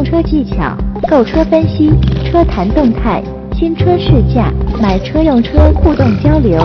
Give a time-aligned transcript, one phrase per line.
[0.00, 0.74] 用车技巧、
[1.10, 1.90] 购车分析、
[2.24, 6.58] 车谈动态、新车试驾、买车用车互动交流。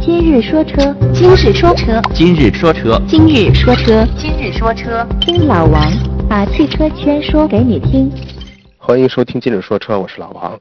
[0.00, 5.82] 今日说车，今日说车，今日说车，今日说车，今日说车，听老王
[6.28, 8.08] 把汽车圈说给你听。
[8.78, 10.56] 欢迎收听今日说车，我是老王。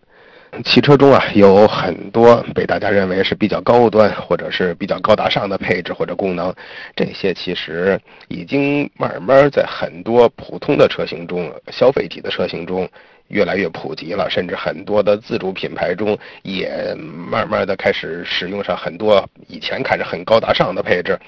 [0.64, 6.54] 汽车中啊，有很多被大家认为是比较高端或者是比较高大上的配置或者功能，
[6.96, 12.88] 这些其实已经慢慢在很多普通的车型中、消费级的车型中
[13.28, 21.20] 越来越普及了，甚至很多的自主品牌中也慢慢的开始使用上很多以前看着很高大上的配置。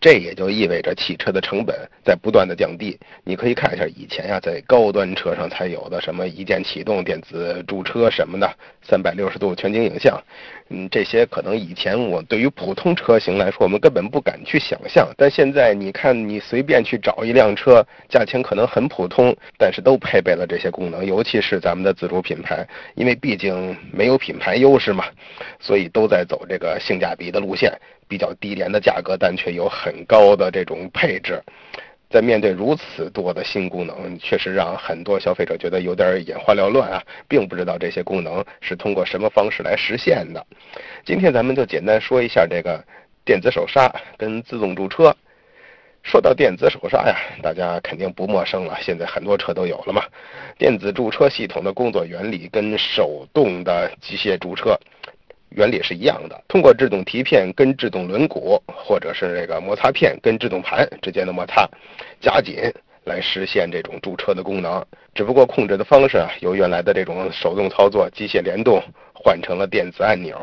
[0.00, 2.98] 这也就意味着汽车的成本在不断的降低。
[3.24, 8.48] 你可以看一下以前呀，在高端车上才有的什么一键启动、电子驻车什么的，
[8.82, 10.22] 三百六十度全景影像，
[10.68, 15.08] 嗯，这些可能以前我对于普通车型来说，我们根本不敢去想象。
[15.16, 21.04] 但现在你看，你随便去找一辆车，价钱可能很普通，但是都配备了这些功能。
[21.04, 25.06] 尤其是咱们的自主品牌，因为毕竟没有品牌优势嘛，
[25.58, 27.72] 所以都在走这个性价比的路线。
[28.08, 31.42] 比较低廉的价格，但却有很高的这种配置，
[32.10, 40.44] 在面对如此多的新功能，确实让很多消费者觉得有点眼花缭乱啊，并不知道这些功能是通过什么方式来实现的。
[41.04, 42.82] 今天咱们就简单说一下这个
[43.24, 45.14] 电子手刹跟自动驻车。
[46.04, 50.02] 说到电子手刹呀，大家肯定不陌生了，现在很多车都有了嘛。
[50.56, 54.78] 电子驻车系统的工作原理跟手动的机械驻车。
[55.50, 61.68] 原理是一样的，通过制动蹄片跟制动轮毂，或者是这个摩擦片跟制动盘之间的摩擦
[62.20, 62.56] 夹紧，
[63.04, 64.84] 来实现这种驻车的功能。
[65.14, 68.82] 只不过控制的方式啊，由原来的这种手动操作、机械联动，
[69.14, 70.38] 换成了电子按钮、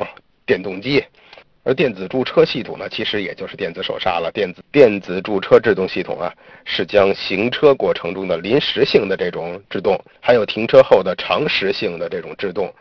[0.46, 1.04] 电动机。
[1.64, 4.30] 而电子驻车系统呢，其实也就是电子手刹了。
[4.32, 6.32] 电子电子驻车制动系统啊，
[6.64, 12.72] 是将行车过程中的临时性的这种制动，还有停车后的常识性的这种制动。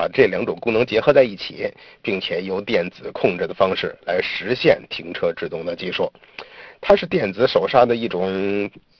[0.00, 1.70] 把这两种功能结合在一起，
[2.00, 6.10] 并且由电子控制的方式来实现停车制动的技术，
[6.80, 8.26] 它是电子手刹的一种，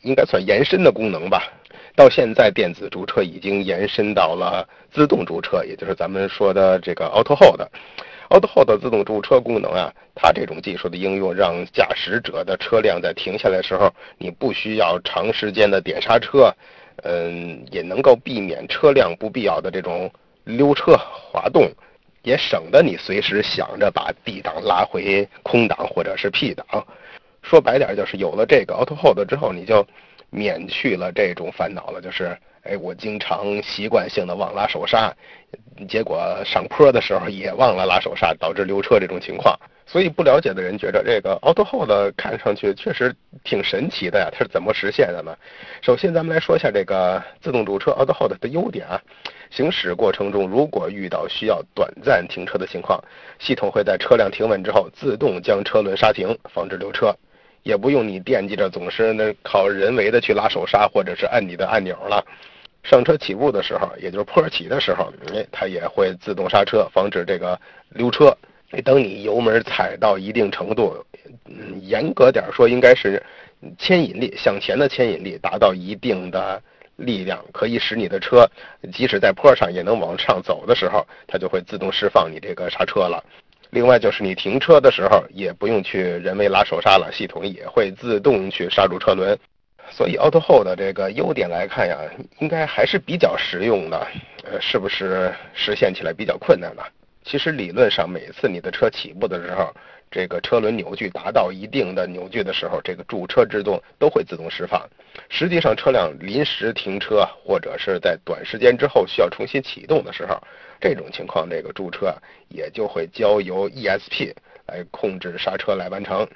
[0.03, 1.51] 应该算延伸的功能吧。
[1.97, 7.63] 到现在，电子驻车已经延伸到了自动驻车，也就是咱们说的这个 Auto Hold。
[8.29, 16.55] Auto Hold 自动驻车功能啊，它这种技术的应用，让驾驶者的车辆在停下来的时候，你不需要长时间的点刹车，
[17.05, 20.11] 嗯，也能够避免车辆不必要的这种。
[20.57, 21.71] 溜车滑动，
[22.23, 26.87] 也省得你随时想着把 D 档拉回空档或者是 P 档。
[27.43, 29.87] 说白点就是有了这个 Auto Hold 之后，你就
[30.31, 32.01] 免去了这种烦恼了。
[32.01, 35.13] 就是，哎，我经常习惯性的忘拉手刹，
[35.89, 39.59] 结果上坡的时候也忘了拉手刹，导致溜车这种情况。
[39.87, 45.37] 所以不了解的人觉得这个 Auto Hold 看上去确实挺神奇的呀，它是怎么实现的呢？
[45.83, 49.01] 首先咱们来说一下这个自动驻车 Auto Hold 的优点啊。
[49.51, 53.03] 行驶过程中，如果遇到需要短暂停车的情况，
[53.41, 57.13] 系统会在车辆停稳之后自动将车轮刹停，防止溜车，
[57.63, 62.25] 也不用你惦记着总是那靠人为的去拉手刹或者是按你的按钮了。
[62.83, 67.59] 上车起步的时候，也就是坡起的时候，哎，它也会自动刹车，防止这个
[67.91, 68.37] 溜车。
[68.85, 71.05] 等你油门踩到一定程度，
[71.47, 73.23] 嗯，严格点说，应该是
[73.79, 76.63] 牵引力向前的牵引力达到一定的。
[77.01, 78.47] 力量可以使你的车，
[78.93, 83.25] 即使在坡上也能往上走的时候，它就会自动释放你这个刹车了。
[83.71, 89.39] 另外就是你停车的时候，也不用去人为拉手刹了，系统也会自动去刹住车轮。
[89.91, 91.99] 所以 Auto Hold 的这个优点来看呀，
[92.39, 94.07] 应该还是比较实用的。
[94.45, 96.83] 呃，是不是实现起来比较困难呢？
[97.25, 99.75] 其实理论上，每次你的车起步的时候，
[100.11, 104.85] 这个车轮扭矩达到一定的扭矩的时候，这个驻车制动都会自动释放。
[105.29, 110.37] 实际上，车辆临时停车或者是在短时间之后需要重新启动的时候，
[110.81, 112.13] 这种情况，这个驻车
[112.49, 114.33] 也就会交由 ESP
[114.67, 116.27] 来控制刹车来完成。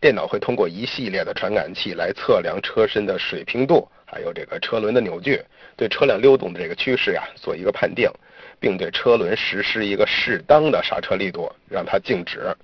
[0.00, 5.40] 电脑会通过一系列的传感器来测量车身的水平度，还有这个车轮的扭矩，
[5.76, 8.10] 对车辆溜动的这个趋势呀做一个判定。
[8.58, 12.54] 并对车轮实施一个适当的刹车力度，让它静止。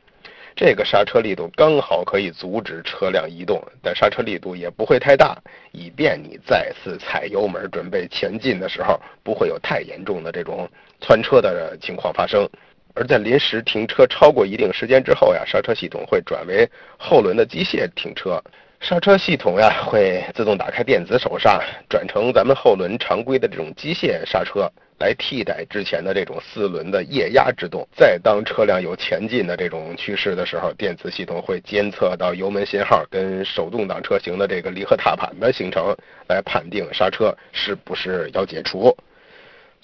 [0.57, 5.37] 这个刹车力度刚好可以阻止车辆移动，但刹车力度也不会太大，
[5.71, 10.67] 以便你再次踩油门准备前进的时候，不会有太严重的这种
[10.99, 12.49] 窜车的情况发生。
[12.95, 16.67] 而在临时停车超过一定时间之后呀，刹车系统会转为
[16.97, 18.43] 后轮的机械停车。
[18.81, 24.71] 刹车系统呀，会自动打开电子手刹，转成咱们后轮常规的这种机械刹车，
[25.01, 27.87] 来替代之前的这种四轮的液压制动。
[27.97, 35.97] 再当车辆有前进的这种趋势的时候，电子系统会监测到油门信号跟手动挡车型的这个离合踏板的形成，
[36.29, 38.97] 来判定刹车是不是要解除。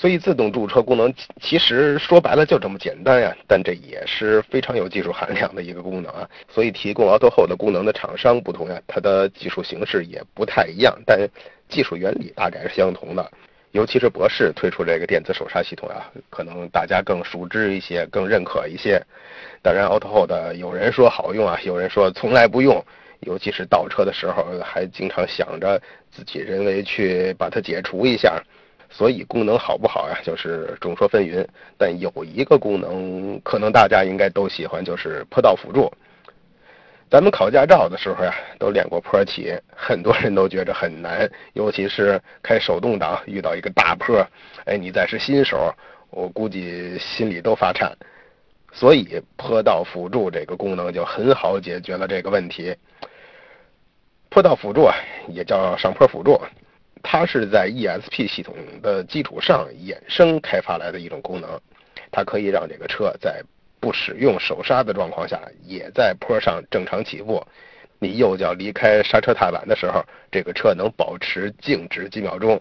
[0.03, 6.29] 所以自动驻车功能其实说白了就这么简单呀，但这也是非常有技术含量的一个功能啊。
[6.49, 11.21] 所以提供 Auto Hold 功能的厂商不同呀，它的技术形式也不太一样，但
[11.69, 13.31] 技术原理大概是相同的。
[13.71, 19.01] 尤其是博世推出这个电子手刹系统啊，可能大家更熟知一些，更认可一些。
[19.63, 22.85] 当然，Auto Hold 有人说好用啊，有人说从来不用，
[23.21, 28.43] 尤其是倒车的时候还经常想着自己人为去把它解除一下。
[28.93, 31.45] 所以功能好不好呀，就是众说纷纭。
[31.79, 35.91] 但有一个功能，可能大家应该都喜欢，就是坡道辅助。
[37.11, 44.27] 咱们考驾照的时候呀，都练过坡起，很多人都觉着很难， 尤其是开手动挡遇到一个大坡，
[44.67, 45.75] 哎，你再是新手，
[46.11, 47.91] 我估计心里都发颤。
[48.73, 52.75] 所以坡道辅助这个功能就很好解决了这个问题。
[54.31, 54.95] 坡道辅助啊，
[55.29, 56.41] 也叫上坡辅助。
[57.13, 61.61] 它是在 ESP 系统的基础上衍生开发来的一种功能，
[62.11, 63.43] 它可以让这个车在
[63.79, 67.47] 不使用手刹的状况下，也在坡上正常起步。
[67.99, 72.59] 你右脚离开刹车踏板的时候，这个车能保持静止几秒钟。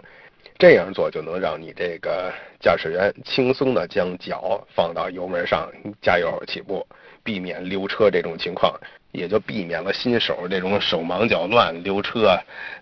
[0.59, 5.71] 这样做就能让你这个驾驶员轻松的将脚放到油门上
[6.01, 6.85] 加油起步，
[7.23, 8.77] 避免溜车这种情况。
[9.11, 12.37] 也就避免了新手这种手忙脚乱溜车，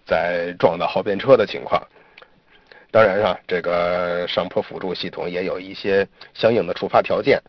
[0.05, 1.81] 再撞到后边车的情况。
[2.91, 7.39] 当然啊，这个上坡辅助系统也有一些相应的触发条件。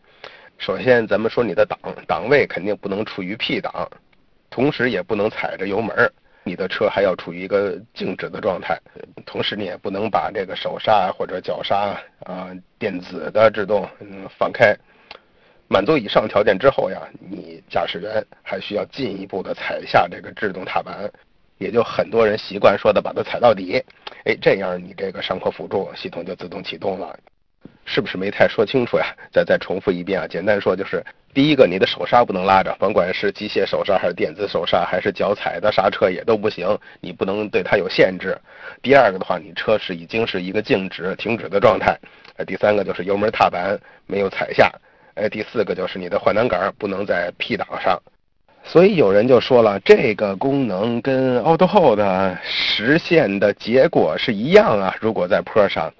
[0.59, 3.89] 首先，咱们说你的档档位肯定不能处于 P 档，
[4.51, 6.11] 同时也不能踩着油门，
[6.43, 8.79] 你的车还要处于一个静止的状态。
[9.25, 14.77] 同时，你也不能把这个手刹或者脚刹啊电子的制动嗯放开。
[15.71, 21.09] 满足以上条件之后呀，你驾驶员还需要进一步的踩下这个制动踏板，
[21.59, 23.81] 也就很多人习惯说的把它踩到底，
[24.25, 27.17] 哎，这样你这个上坡辅助系统就自动启动了，
[27.85, 29.15] 是不是没太说清楚呀？
[29.31, 31.01] 再再重复一遍啊，简单说就是，
[31.33, 38.37] 第一个你的手刹不能拉着，甭管是机械手刹还是电子手刹还是脚踩的刹车也都不行，你不能对它有限制。
[38.81, 41.97] 第二个的话，你车是已经是一个静止停止的状态。
[42.45, 44.69] 第三个就是油门踏板没有踩下。
[45.15, 48.01] 哎，第四个就是你的换挡杆不能在 P 档上，
[48.63, 51.99] 所以有人就说了，这个功能跟 Auto Hold
[52.43, 54.95] 实现的结果是一样啊。
[55.01, 55.91] 如果在坡上，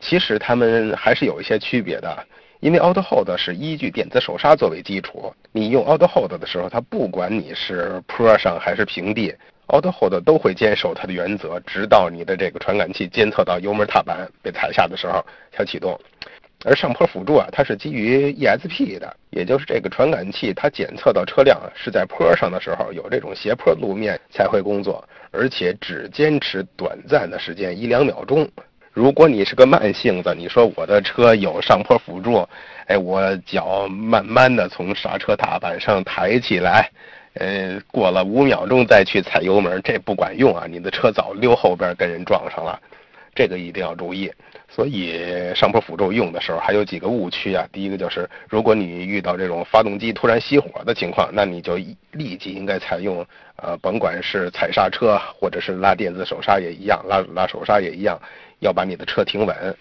[0.00, 2.26] 其实它们还是有一些区别的，
[2.60, 9.34] 因为 Auto Hold 是依据电子手刹作为基础，你用 Auto Hold 的时候，它不管你是坡上还是平地
[9.68, 15.98] ，Auto Hold 都会坚守它的原则，直到你的这个传感器监测到油门踏板被踩下的时候才启动。
[16.64, 28.48] 而上坡辅助啊，它是基于 ESP 的，也就是这个传感器，它检测到车辆是在坡上的时候有这种斜坡路面才会工作，而且只坚持短暂的时间一两秒钟。
[28.92, 32.48] 如果你是个慢性子，你说我的车有上坡辅助，
[32.86, 36.88] 哎，我脚慢慢的从刹车踏板上抬起来，
[37.34, 40.66] 呃，过了五秒钟再去踩油门，这不管用啊！
[40.70, 42.80] 你的车早溜后边跟人撞上了，
[43.34, 44.32] 这个一定要注意。
[44.74, 47.64] 所以上坡辅助用的时候还有几个误区啊。
[47.70, 51.76] 第一个就是，如果你遇到这种发动机突然熄火的情况，那你就
[52.10, 53.24] 立即应该采用，
[53.54, 58.20] 呃，甭管是踩刹车或者是拉电子手刹也一样，拉拉手刹也一样，
[58.58, 59.76] 要把你的车停稳。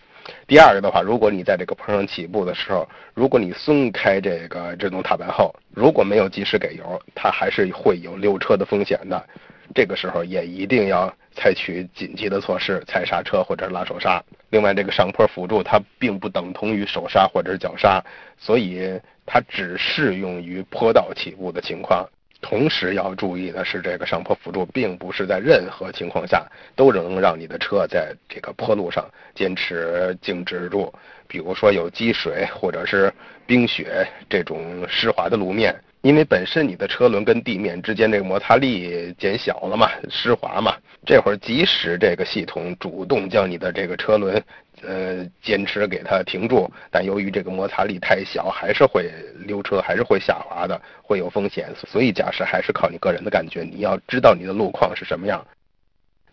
[0.48, 9.26] 第二个的话，如果你在这个坡上起步的时候，如果你松开这个制动踏板后，如果没有及时给油，它还是会有溜车的风险的。
[9.74, 14.24] 这个时候也一定要采取紧急的措施，踩刹车或者拉手刹。
[14.50, 18.04] 另外，这个上坡辅助它并不等同于手刹或者脚刹，
[18.38, 22.08] 所以它只适用于坡道起步的情况。
[22.40, 30.94] 同时要注意的是，这个上坡辅助并不是在任何情况下都能让你的车在这个坡路上坚持静止住。
[31.26, 33.12] 比如说有积水或者是
[33.48, 35.74] 冰雪这种湿滑的路面。
[36.04, 44.44] 因为本身你的车轮跟地面之间这个摩擦力减小了嘛，湿滑嘛，这会儿即使这个系统主动将你的这个车轮，
[44.82, 49.10] 呃，坚持给它停住，但由于这个摩擦力太小，还是会
[49.48, 51.74] 溜车，还是会下滑的，会有风险。
[51.88, 55.42] 所以驾驶还是靠你个人的感觉，你要知道你的路况是什么样。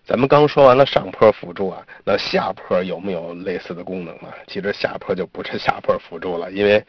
[0.04, 4.26] 咱们刚说完了上坡辅助啊，那下坡有没有类似的功能呢？
[4.48, 6.84] 其实下坡就不是下坡辅助了，因为。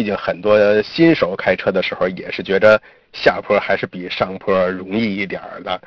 [0.00, 2.80] 毕竟很多新手开车的时候也是觉着
[3.12, 5.78] 下坡还是比上坡容易一点的。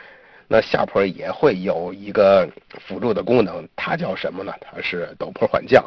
[0.48, 2.48] 那下坡也会有一个
[2.86, 4.53] 辅助的功能，它叫什么呢？
[4.62, 5.84] 它是陡坡缓降。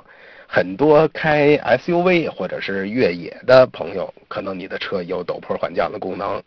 [0.49, 6.42] 很多开 SUV 或者是越野的朋友，可能你的车有陡坡缓降的功能。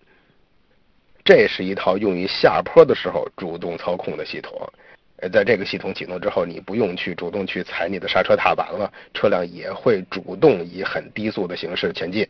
[1.24, 4.70] 这是一套用于下坡的时候主动操控的系统。
[5.22, 12.28] 呃，在这个系统启动之后，你不用去主动去踩你的刹车踏板了，车辆也会主动以很低速的形式前进，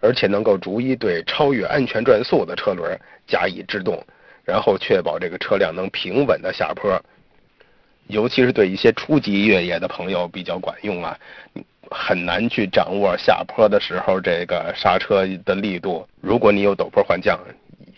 [0.00, 4.02] 而且能够逐一对超越安全转速的车轮加以制动。
[4.44, 7.02] 然后确保这个车辆能平稳的下坡，
[8.06, 11.18] 尤其是对一些初级越野的朋友比较管用啊，
[11.90, 16.06] 很难去掌握下坡的时候这个刹车的力度。
[16.20, 17.36] 如果你有陡坡缓降，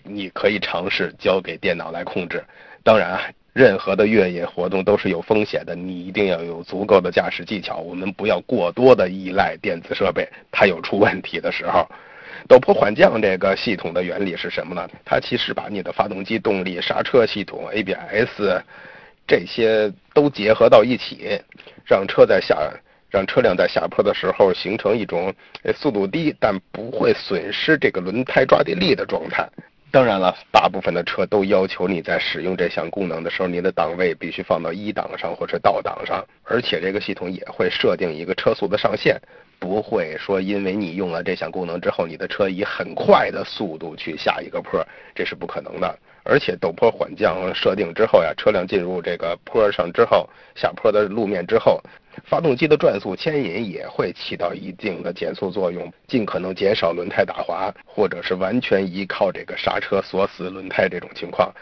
[0.03, 2.43] 你可以尝试交给电脑来控制。
[2.83, 3.21] 当然啊，
[3.59, 7.79] 任何的越野活动都是有风险的，你一定要有足够的驾驶技巧。
[7.79, 11.85] 我们不要过多的依赖电子设备，它有出问题的时候。
[12.49, 14.89] 陡坡缓降这个系统的原理是什么呢？
[15.05, 18.63] 它其实把你的发动机动力、刹车系统、ABS
[19.27, 21.37] 这些都结合到一起，
[21.85, 22.57] 让车在下，
[23.11, 25.35] 让车辆在下坡的时候形成一种
[25.75, 29.49] 速度低但不会损失这个轮胎抓地力的状态。
[29.91, 39.19] 当然了，大部分的车都要求你在使用这项功能的时候，你的档位必须放到一档上或者倒档上，而且这个系统也会设定一个车速的上限，
[39.59, 45.99] 不会说因为你用了这项功能之后，你的车以很快的速度去下一个坡，这是不可能的。
[46.23, 51.81] 而且陡坡缓降设定之后呀，车辆进入这个坡上之后，下坡的路面之后。
[52.25, 61.53] 发动机的转速牵引也会起到一定的减速作用，尽可能减少轮胎打滑，或者是完全依靠这个刹车锁死轮胎这种情况。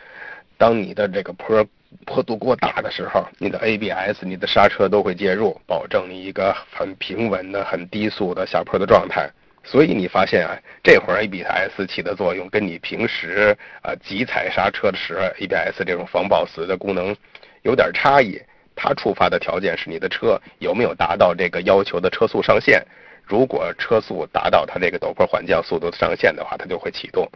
[0.58, 1.64] 当你的这个坡
[2.04, 9.28] 坡度过大的时候，你的 ABS、你的刹车都会介入，保证你一个很平稳的、很低速的下坡的状态。
[9.62, 17.14] 所以你发现啊，这会儿 ABS 起的作用跟你平时啊急踩刹车的时候 ABS 这种防抱死的功能
[17.62, 18.40] 有点差异。
[18.76, 22.80] 它触发的条件是你的车有没有达到这个要求的车速上限。
[23.24, 27.28] 如果车速达到它这个陡坡缓降速度上限的话，它就会启动。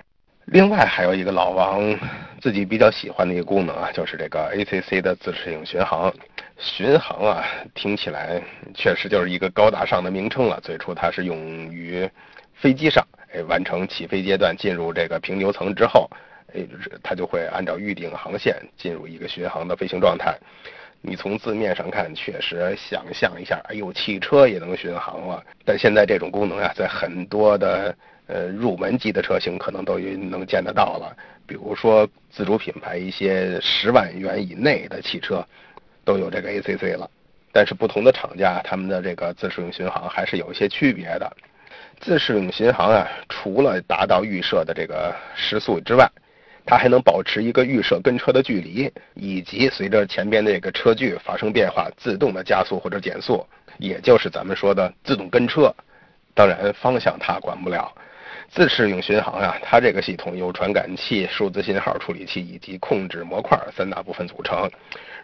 [0.46, 1.98] 另外还有一个老王
[2.40, 6.12] 自己比较喜欢的一个功能啊，就是这个 ACC 的自适应巡航。
[6.58, 7.44] 巡航啊，
[7.74, 8.42] 听起来
[8.74, 10.60] 确实就是一个高大上的名称了。
[10.62, 12.08] 最初它是用于
[12.54, 16.10] 飞机上，哎，完成起飞阶段进入这个平流层之后，
[16.54, 16.60] 哎，
[17.02, 20.38] 它就会按照预定航线进入一个巡航的飞行状态。
[21.02, 25.42] 你从字面上看，确实想象一下，哎呦，汽车也能巡航了。
[25.64, 27.94] 但现在这种功能啊，在很多的
[28.26, 31.16] 呃入门级的车型可能都能见得到了。
[31.46, 35.44] 比如说自主品牌一些十万元以内的汽车，
[36.04, 37.10] 都有这个 ACC 了。
[37.50, 41.28] 但是不同的厂家，他们的这个自适应巡航还是有一些区别的。
[41.98, 46.08] 自适应巡航啊，除了达到预设的这个时速之外，
[46.70, 53.44] 它还能保持一个预设跟车的距离，以及随着前边这个车距发生变化，自动的加速或者减速，
[53.78, 55.74] 也就是咱们说的自动跟车。
[56.32, 57.92] 当然，方向它管不了。
[58.48, 64.70] 自适应巡航啊，它这个系统由传感器、数字信号处理器以及控制模块三大部分组成。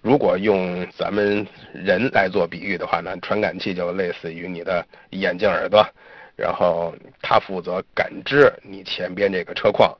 [0.03, 5.87] 如果用咱们人来做比喻的话呢，传感器就类似于你的眼睛、耳朵，
[6.35, 9.97] 然后它负责感知你前边这个车况。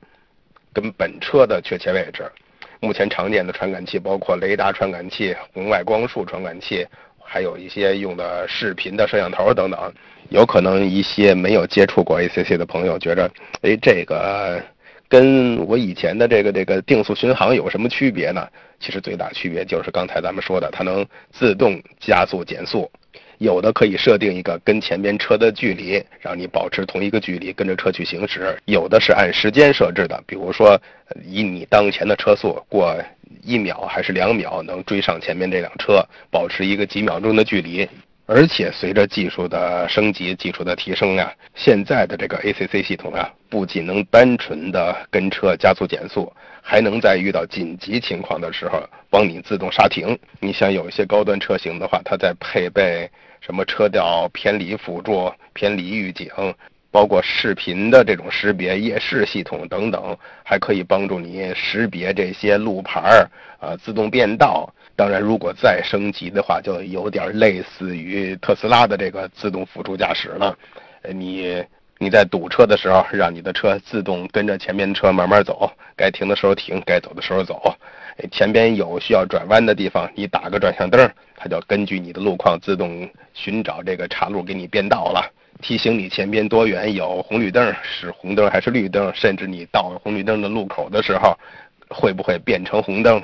[0.77, 2.23] 跟本车的确切位置，
[2.79, 6.85] 目前常见的传感器包括雷达传感器、红外光束传感器，
[7.19, 9.91] 还有一些用的视频的摄像头等等。
[10.29, 13.27] 有可能一些没有接触过 ACC 的朋友觉着，
[13.63, 14.61] 哎，这个
[15.09, 18.47] 跟我以前的这个这个定速巡航有什么区别呢？
[18.79, 22.87] 其实最大区别就是刚才咱们说的，它能自动加速减速。
[23.39, 30.79] 有的可以设定一个跟前边车的距离，让你保持同一个距离跟着车去行驶；有的是按时间设置的，比如说
[31.23, 32.95] 以你当前的车速过
[33.43, 37.87] 一秒还是两秒能追上前面这辆车，保持一个几秒钟的距离。
[38.29, 46.29] 而且随着技术的升级、技术的提升呀，现在的这个 ACC 系统啊，不仅能单纯的跟车加速减速，
[46.61, 50.17] 还能在遇到紧急情况的时候帮你自动刹停。
[50.41, 53.09] 你像有一些高端车型的话，它在配备。
[53.39, 56.29] 什么车道偏离辅助、偏离预警，
[56.91, 63.29] 包括视频的这种识别、夜视系统等等，还可以帮助你识别这些路牌儿
[63.59, 64.73] 啊，自动变道。
[64.95, 70.57] 当然，如果再升级的话，就有点类似于特斯拉的这个自动辅助驾驶了。
[71.13, 71.63] 你
[71.99, 77.75] 你在堵车的时候，让你的车自动跟着前面车慢慢走，该停的时候停，该走的时候走。
[78.31, 91.37] 前边有需要转弯的地方，你打个转向灯，它就根据你的路况自动寻找这个岔路给你变道了，提醒你前边多远有红绿灯，是红灯还是绿灯，甚至你到红绿灯的路口的时候，
[91.89, 93.21] 会不会变成红灯。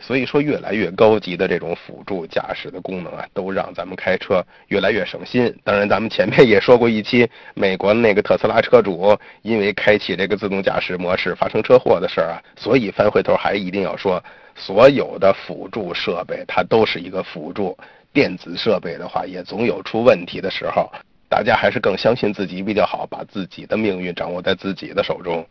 [0.00, 5.54] 所以说，越来越高级的这种辅助驾驶的功能啊，都让咱们开车越来越省心。
[5.64, 14.22] 当然，咱们前面也说过一期，美国那个特斯拉车主因为开启这个自动驾驶模式发生车祸的事儿啊，所以翻回头还一定要说，
[14.54, 17.76] 所有的辅助设备它都是一个辅助，
[18.12, 20.90] 电子设备的话也总有出问题的时候，
[21.28, 25.44] 大家还是更相信自己比较好，把自己的命运掌握在自己的手中。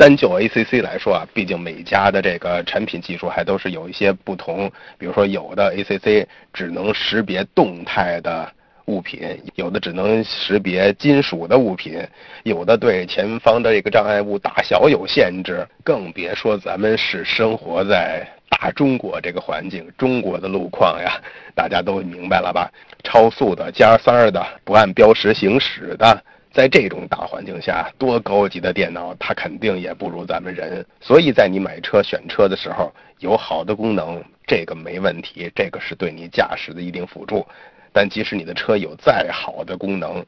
[0.00, 4.72] 单就 ACC 来说啊，毕竟每家的这个产品技术还都是有一些不同。
[4.96, 8.50] 比如说，有的 ACC 只能识别动态的
[8.86, 9.20] 物品，
[9.56, 12.02] 有的只能识别金属的物品，
[12.44, 15.68] 有的对前方的这个障碍物大小有限制。
[15.84, 21.20] 更别说咱们是生活在大中国这个环境，中国的路况呀，
[21.54, 22.72] 大家都明白了吧？
[23.04, 26.24] 超速的、加塞儿的、不按标识行驶的。
[26.52, 30.84] 在这种大环境下，多高级的电脑，它肯定也不如咱们人。
[31.00, 37.46] 所以在你买车选车的时候，有好的功能，这个没问题，这个是对你驾驶的一定辅助。
[37.92, 40.24] 但即使你的车有再好的功能，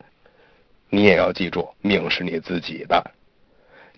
[0.91, 3.05] 你也要记住，命是你自己的。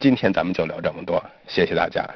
[0.00, 2.08] 今天咱们就聊这么多，谢谢大家。